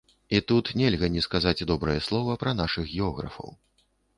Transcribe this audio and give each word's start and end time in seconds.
І 0.37 0.37
тут 0.51 0.71
нельга 0.81 1.09
не 1.17 1.21
сказаць 1.27 1.65
добрае 1.73 1.99
слова 2.09 2.39
пра 2.45 2.57
нашых 2.63 2.91
географаў. 2.97 3.55